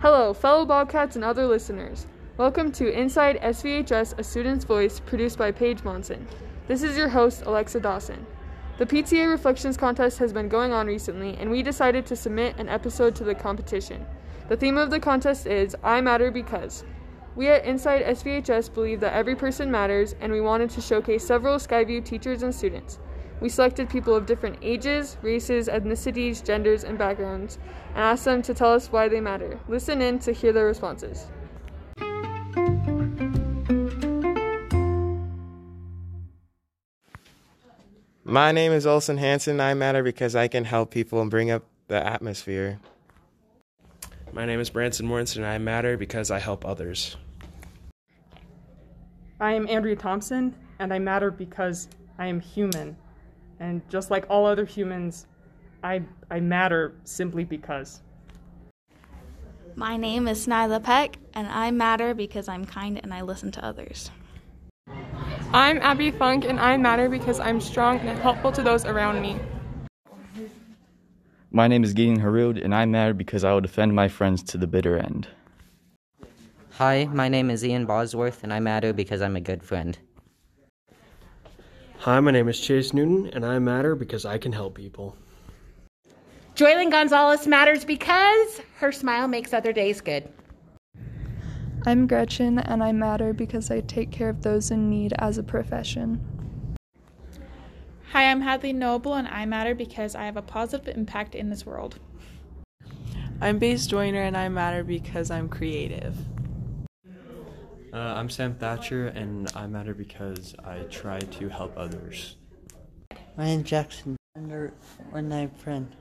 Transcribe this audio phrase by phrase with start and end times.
[0.00, 2.06] Hello, fellow Bobcats and other listeners.
[2.38, 6.26] Welcome to Inside SVHS, a student's voice, produced by Paige Monson.
[6.66, 8.24] This is your host, Alexa Dawson.
[8.78, 12.70] The PTA Reflections Contest has been going on recently, and we decided to submit an
[12.70, 14.06] episode to the competition.
[14.48, 16.84] The theme of the contest is I Matter Because.
[17.38, 21.58] We at Inside SVHS believe that every person matters, and we wanted to showcase several
[21.58, 22.98] Skyview teachers and students.
[23.40, 28.54] We selected people of different ages, races, ethnicities, genders, and backgrounds, and asked them to
[28.54, 29.60] tell us why they matter.
[29.68, 31.28] Listen in to hear their responses.
[38.24, 39.60] My name is Olson Hansen.
[39.60, 42.80] I matter because I can help people and bring up the atmosphere.
[44.32, 47.16] My name is Branson Morrison, I matter because I help others.
[49.40, 51.88] I am Andrea Thompson, and I matter because
[52.18, 52.96] I am human.
[53.60, 55.28] And just like all other humans,
[55.84, 58.02] I, I matter simply because.
[59.76, 63.64] My name is Nyla Peck, and I matter because I'm kind and I listen to
[63.64, 64.10] others.
[65.52, 69.38] I'm Abby Funk, and I matter because I'm strong and helpful to those around me.
[71.52, 74.58] My name is Gideon Harud, and I matter because I will defend my friends to
[74.58, 75.28] the bitter end.
[76.78, 79.98] Hi, my name is Ian Bosworth, and I matter because I'm a good friend.
[81.98, 85.16] Hi, my name is Chase Newton, and I matter because I can help people.
[86.54, 90.28] Joylyn Gonzalez matters because her smile makes other days good.
[91.84, 95.42] I'm Gretchen, and I matter because I take care of those in need as a
[95.42, 96.24] profession.
[98.12, 101.66] Hi, I'm Hadley Noble, and I matter because I have a positive impact in this
[101.66, 101.98] world.
[103.40, 106.16] I'm Base Joyner, and I matter because I'm creative.
[107.92, 112.36] Uh, I'm Sam Thatcher, and I matter because I try to help others.
[113.36, 114.74] Ryan Jackson, under
[115.10, 115.94] one night friend.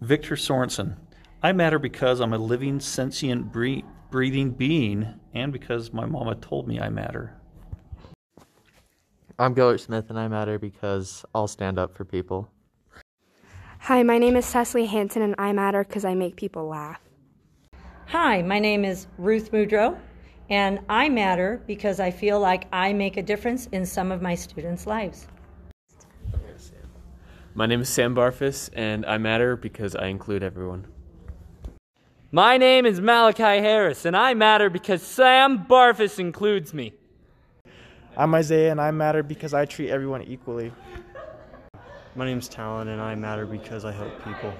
[0.00, 0.96] Victor Sorensen.
[1.42, 6.80] I matter because I'm a living, sentient, breathing being, and because my mama told me
[6.80, 7.34] I matter.
[9.38, 12.48] I'm Gillard Smith, and I matter because I'll stand up for people.
[13.80, 17.05] Hi, my name is Cecily Hanson, and I matter because I make people laugh.
[18.10, 19.98] Hi, my name is Ruth Mudrow,
[20.48, 24.36] and I matter because I feel like I make a difference in some of my
[24.36, 25.26] students' lives.
[27.56, 30.86] My name is Sam Barfus, and I matter because I include everyone.
[32.30, 36.94] My name is Malachi Harris, and I matter because Sam Barfus includes me.
[38.16, 40.72] I'm Isaiah, and I matter because I treat everyone equally.
[42.14, 44.54] My name is Talon, and I matter because I help people.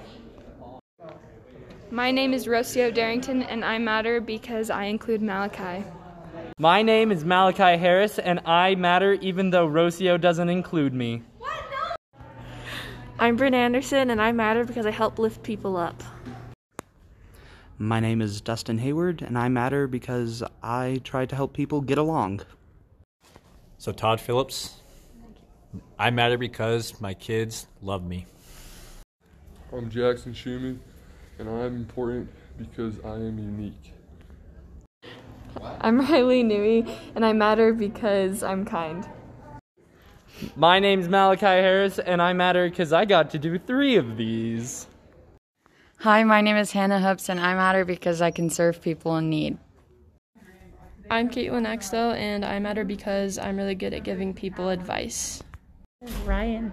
[1.89, 5.85] My name is Rocio Darrington, and I matter because I include Malachi.
[6.59, 11.23] My name is Malachi Harris, and I matter even though Rocio doesn't include me.
[11.37, 11.49] What?
[11.71, 12.21] No.
[13.19, 16.03] I'm Bryn Anderson, and I matter because I help lift people up.
[17.77, 21.97] My name is Dustin Hayward, and I matter because I try to help people get
[21.97, 22.41] along.
[23.77, 24.81] So, Todd Phillips,
[25.97, 28.25] I matter because my kids love me.
[29.71, 30.81] I'm Jackson Schumann,
[31.39, 33.93] and I'm important because I am unique.
[35.81, 39.07] I'm Riley Newey, and I matter because I'm kind.
[40.55, 44.87] My name's Malachi Harris, and I matter because I got to do three of these.
[45.99, 49.29] Hi, my name is Hannah Hoops, and I matter because I can serve people in
[49.29, 49.57] need.
[51.09, 55.41] I'm Caitlin Axtell, and I matter because I'm really good at giving people advice.
[56.25, 56.71] Ryan.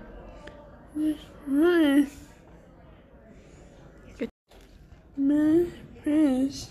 [5.17, 5.65] My
[6.03, 6.71] friends.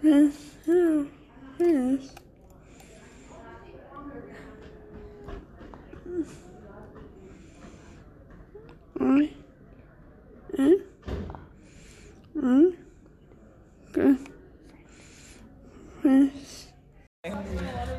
[0.00, 0.42] Friends.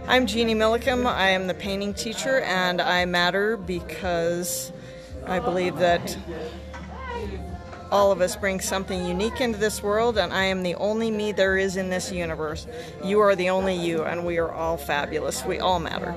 [0.08, 1.06] I'm Jeannie Millicum.
[1.06, 4.72] I am the painting teacher, and I matter because
[5.28, 6.18] I believe that
[7.92, 11.32] all of us bring something unique into this world, and I am the only me
[11.32, 12.68] there is in this universe.
[13.04, 15.46] You are the only you, and we are all fabulous.
[15.46, 16.14] We all matter.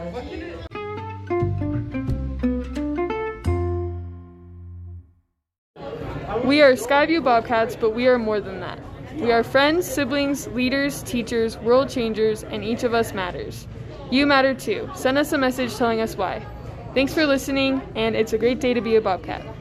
[6.45, 8.79] We are Skyview Bobcats, but we are more than that.
[9.17, 13.69] We are friends, siblings, leaders, teachers, world changers, and each of us matters.
[14.11, 14.91] You matter too.
[14.95, 16.45] Send us a message telling us why.
[16.93, 19.60] Thanks for listening, and it's a great day to be a Bobcat.